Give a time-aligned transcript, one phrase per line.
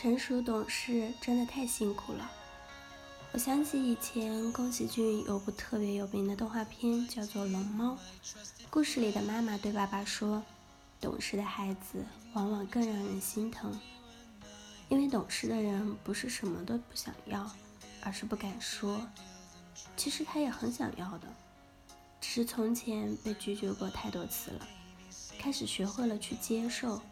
[0.00, 2.30] 成熟懂事真的太辛苦了。
[3.32, 7.98] 我想起以前宫崎骏有部特别有名的动画片，叫做《龙猫》。
[8.70, 10.40] 故事里的妈妈对爸爸说
[11.02, 13.76] ：“懂事的孩子往往更让人心疼，
[14.88, 17.50] 因为懂事的人不是什么都不想要，
[18.00, 19.04] 而是不敢说。
[19.96, 21.26] 其实他也很想要的，
[22.20, 24.68] 只是从前被拒绝过太多次了。
[25.40, 27.02] 开始学会了去接受，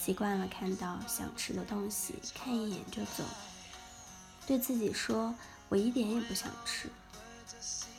[0.00, 3.24] 习惯了看到想吃的东西，看一眼就走。
[4.46, 5.34] 对自己说。”
[5.70, 6.90] 我一点也不想吃，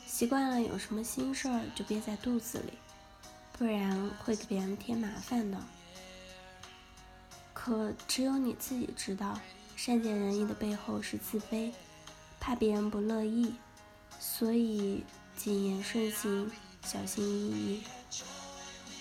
[0.06, 2.74] 习惯了有什么心事儿就憋在肚子里，
[3.56, 5.56] 不然会给别人添麻烦的。
[7.54, 9.40] 可只有你自己知道，
[9.74, 11.72] 善解人意的背后是自卑，
[12.38, 13.54] 怕别人不乐意，
[14.20, 15.02] 所以
[15.34, 16.52] 谨言慎行，
[16.84, 17.82] 小心翼翼，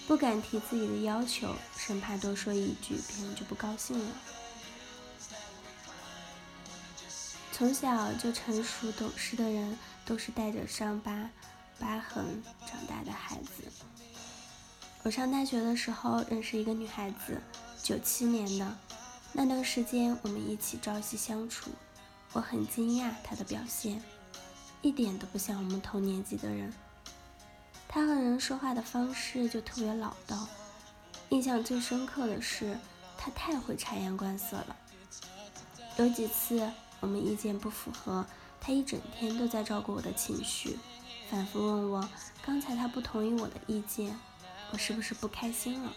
[0.07, 4.15] 不敢提自己的要求，生怕多说一句别人就不高兴了。
[7.51, 11.29] 从小就成熟懂事的人，都是带着伤疤、
[11.79, 13.63] 疤痕长大的孩子。
[15.03, 17.39] 我上大学的时候认识一个女孩子，
[17.81, 18.77] 九七年的，
[19.31, 21.71] 那段时间我们一起朝夕相处，
[22.33, 24.01] 我很惊讶她的表现，
[24.81, 26.73] 一点都不像我们同年级的人。
[27.93, 30.47] 他和人说话的方式就特别老道，
[31.27, 32.79] 印象最深刻的是
[33.17, 34.75] 他太会察言观色了，
[35.97, 36.71] 有几次。
[37.01, 38.23] 我们意见不符合，
[38.61, 40.77] 他一整天都在照顾我的情绪，
[41.31, 42.09] 反复问我
[42.45, 44.15] 刚才他不同意我的意见，
[44.71, 45.91] 我是不是不开心了？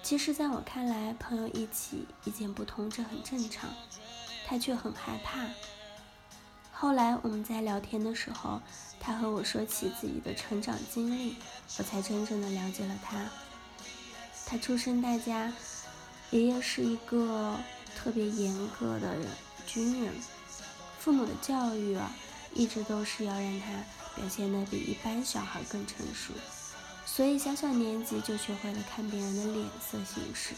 [0.00, 3.68] 其实，在我看来，朋友一起意见不同这很正常，
[4.46, 5.44] 他却很害怕。
[6.84, 8.60] 后来我们在聊天的时候，
[9.00, 11.34] 他和我说起自己的成长经历，
[11.78, 13.26] 我才真正的了解了他。
[14.44, 15.50] 他出生在家，
[16.30, 17.58] 爷爷是一个
[17.96, 19.26] 特别严格的人。
[19.66, 20.12] 军人，
[20.98, 22.14] 父母的教育啊，
[22.52, 23.66] 一直都是要让他
[24.14, 26.34] 表现得比一般小孩更成熟，
[27.06, 30.54] 所以小小年纪就学会了看别人的脸色行事，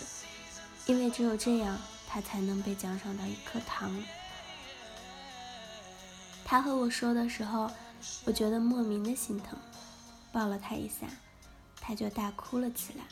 [0.86, 1.78] 因为只有这样，
[2.08, 3.94] 他才能被奖赏到一颗糖。
[6.48, 7.68] 他和我说的时候，
[8.24, 9.58] 我觉得莫名的心疼，
[10.30, 11.08] 抱了他一下，
[11.80, 13.04] 他就大哭了起来，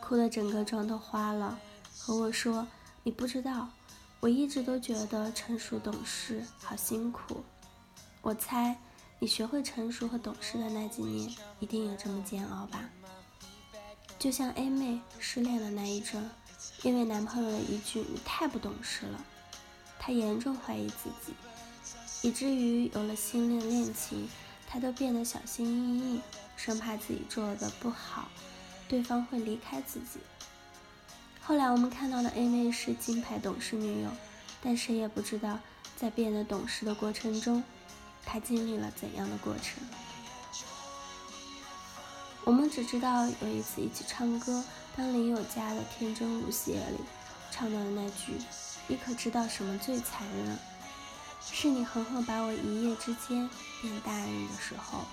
[0.00, 1.58] 哭的整个妆都花了，
[1.98, 2.64] 和我说
[3.02, 3.68] ：“你不知道。”
[4.20, 7.44] 我一直都觉得成熟懂事好辛苦，
[8.22, 8.76] 我猜
[9.18, 11.28] 你学会成熟和懂事的那几年，
[11.58, 12.88] 一定有这么煎熬吧？
[14.18, 16.30] 就像 A 妹失恋的那一阵，
[16.82, 19.24] 因为男朋友的一句“你太不懂事了”，
[19.98, 21.34] 她严重怀疑自己，
[22.26, 24.28] 以至于有了新恋恋情，
[24.68, 26.20] 他都变得小心翼翼，
[26.56, 28.28] 生怕自己做的不好，
[28.88, 30.18] 对方会离开自己。
[31.40, 34.10] 后来我们看到的 A 妹是金牌懂事女友，
[34.60, 35.60] 但谁也不知道，
[35.96, 37.62] 在变得懂事的过程中，
[38.24, 39.80] 她经历了怎样的过程。
[42.42, 44.64] 我们只知道有一次一起唱歌，
[44.96, 46.98] 当林宥嘉的《天真无邪》里
[47.52, 48.32] 唱到的那句
[48.88, 50.58] “你可知道什么最残忍？
[51.52, 53.48] 是你狠狠把我一夜之间
[53.80, 55.04] 变大人的时候”，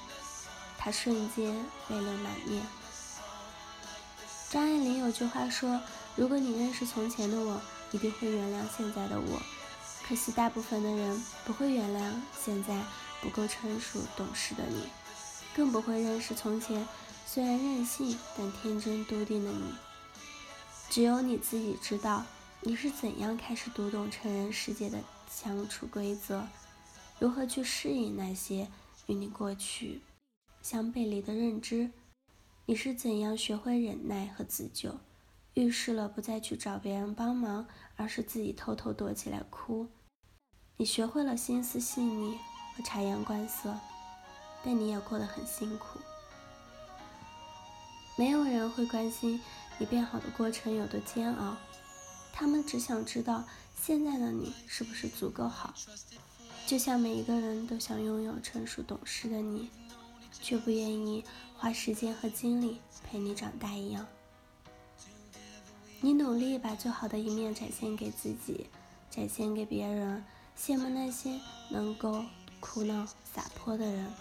[0.77, 1.55] 他瞬间
[1.89, 2.61] 泪流满面。
[4.49, 5.81] 张爱玲有句话说。
[6.15, 7.59] 如果你认识从前的我，
[7.91, 9.41] 一定会原谅现在的我。
[10.07, 12.79] 可惜大部分的人不会原谅现在
[13.19, 14.83] 不够成熟懂事的你，
[15.55, 16.87] 更不会认识从前
[17.25, 19.73] 虽然任性但天真笃定的你。
[20.87, 22.23] 只有你自己知道，
[22.61, 24.99] 你是怎样开始读懂成人世界的
[25.33, 26.47] 相处规则，
[27.19, 28.67] 如何去适应那些
[29.07, 30.01] 与你过去
[30.61, 31.89] 相背离的认知。
[32.67, 34.99] 你是怎样学会忍耐和自救？
[35.55, 39.87] 遇事了，不再去找别人帮忙，而是自己偷偷躲起来哭。
[40.77, 42.37] 你学会了心思细腻
[42.75, 43.75] 和察言观色，
[44.63, 45.99] 但你也过得很辛苦。
[48.15, 49.41] 没有人会关心
[49.79, 51.57] 你变好的过程有多煎熬，
[52.33, 53.45] 他们只想知道
[53.81, 55.73] 现在的你是不是足够好。
[56.65, 59.69] 就像每一个人都想拥有成熟懂事的你，
[60.41, 61.23] 却不愿意
[61.55, 64.05] 花时间和精力陪你长大一样。
[66.01, 68.67] 你努力把最好的一面展现给自己，
[69.11, 70.23] 展现给别人，
[70.57, 71.39] 羡慕那些
[71.69, 72.25] 能够
[72.59, 74.11] 哭闹洒泼的人，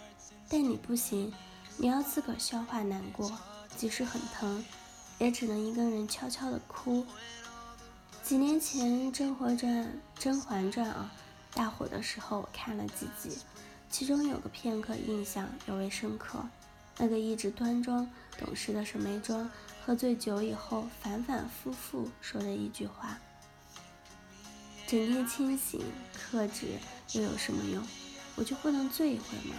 [0.49, 1.33] 但你不行，
[1.77, 3.33] 你要自个儿消化难过，
[3.77, 4.65] 即使很疼，
[5.19, 7.07] 也只能一个人悄悄的哭。
[8.23, 9.85] 几年前《甄嬛传》
[10.17, 11.13] 《甄嬛传》啊
[11.55, 13.37] 大火的时候，我看了几集，
[13.91, 16.39] 其中有个片刻印象尤为深刻，
[16.99, 18.09] 那个一直端庄
[18.39, 19.51] 懂事的沈眉庄。
[19.85, 23.19] 喝醉酒以后，反反复复说的一句话
[24.87, 25.83] ：“整天清醒
[26.15, 26.79] 克制
[27.15, 27.85] 又有什么用？
[28.37, 29.57] 我就不能醉一回吗？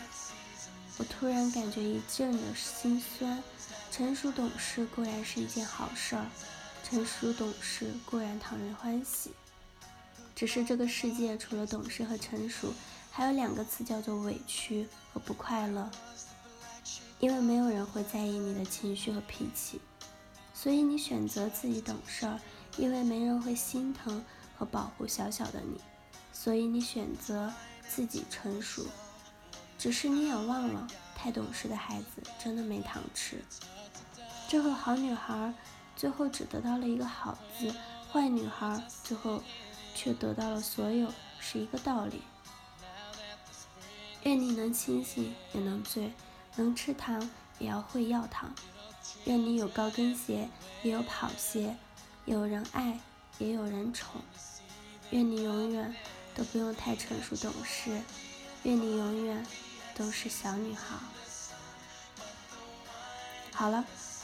[0.98, 3.44] 我突然感觉一阵的心酸。
[3.92, 6.26] 成熟懂事固然是一件好事儿，
[6.84, 9.32] 成熟懂事固然讨人欢喜。
[10.36, 12.74] 只是这个世界除了懂事和成熟，
[13.10, 15.90] 还有两个词叫做委屈和不快乐。
[17.20, 19.80] 因为没有人会在意你的情绪和脾气，
[20.54, 22.38] 所以你选择自己懂事儿；
[22.78, 24.22] 因为没人会心疼
[24.58, 25.80] 和保护小小的你，
[26.34, 27.54] 所以你选择
[27.88, 28.86] 自己成熟。
[29.80, 33.42] 只是你也忘了，太懂事的孩子真的没糖吃。
[34.50, 35.54] 这和好女孩
[35.96, 37.74] 最后只得到了一个好字，
[38.12, 39.42] 坏女孩最后
[39.96, 42.22] 却得到了所有，是一个道理。
[44.24, 46.12] 愿你能清醒也能醉。
[46.56, 48.54] 能吃糖也要会要糖，
[49.26, 50.48] 愿你有高跟鞋
[50.84, 51.76] 也有跑鞋，
[52.26, 53.00] 有人爱
[53.40, 54.22] 也有人宠，
[55.10, 55.96] 愿你永远
[56.36, 58.00] 都不用太成熟懂事，
[58.62, 59.44] 愿你永远
[59.96, 60.96] 都是小女孩。
[63.52, 63.84] 好了，